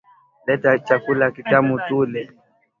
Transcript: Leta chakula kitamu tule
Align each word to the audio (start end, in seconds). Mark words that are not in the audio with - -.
Leta 0.47 0.69
chakula 0.85 1.31
kitamu 1.31 1.79
tule 1.87 2.21